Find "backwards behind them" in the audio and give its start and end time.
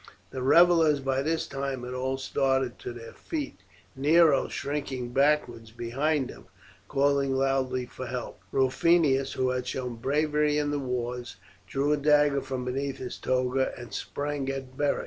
5.09-6.45